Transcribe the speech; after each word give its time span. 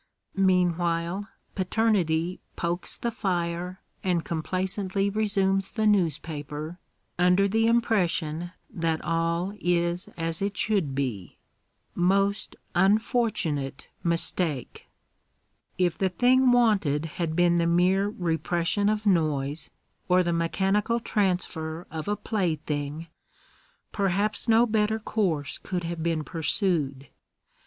Meanwhile 0.33 1.27
paternity 1.53 2.39
pokes 2.55 2.97
the 2.97 3.11
fire 3.11 3.81
and 4.03 4.25
complacently 4.25 5.11
resumes 5.11 5.73
the 5.73 5.85
newspaper 5.85 6.79
f 7.19 7.31
nder 7.31 7.51
the 7.51 7.67
impression 7.67 8.51
that 8.71 8.99
all 9.01 9.53
is 9.61 10.07
as 10.17 10.41
it 10.41 10.57
should 10.57 10.95
be: 10.95 11.37
most 11.93 12.55
unfortunate 12.73 13.89
mistake! 14.03 14.87
If 15.77 15.99
the 15.99 16.09
thing 16.09 16.51
wanted 16.51 17.05
had 17.05 17.35
been 17.35 17.59
the 17.59 17.67
mere 17.67 18.07
repression 18.09 18.89
of 18.89 19.05
noise, 19.05 19.69
or 20.09 20.23
the 20.23 20.33
mechanical 20.33 20.99
transfer 20.99 21.85
of 21.91 22.07
a 22.07 22.15
plaything, 22.15 23.05
perhaps 23.91 24.47
no 24.47 24.65
better 24.65 24.97
course 24.97 25.59
could 25.59 25.83
have 25.83 26.01
been 26.01 26.23
pursued. 26.23 27.09